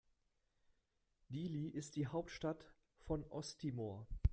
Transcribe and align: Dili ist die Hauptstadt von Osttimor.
Dili 1.29 1.67
ist 1.69 1.95
die 1.95 2.07
Hauptstadt 2.07 2.73
von 3.01 3.23
Osttimor. 3.25 4.07